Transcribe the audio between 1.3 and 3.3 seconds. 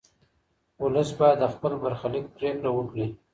د خپل برخلیک پرېکړه وکړي.